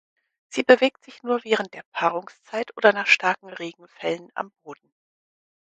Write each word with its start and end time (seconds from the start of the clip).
Sie 0.49 0.63
bewegt 0.63 1.03
sich 1.05 1.21
nur 1.21 1.43
während 1.43 1.75
der 1.75 1.83
Paarungszeit 1.91 2.75
oder 2.75 2.91
nach 2.91 3.05
starken 3.05 3.49
Regenfällen 3.49 4.31
am 4.33 4.51
Boden. 4.63 4.91